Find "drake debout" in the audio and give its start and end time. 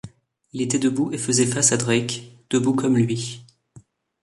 1.77-2.73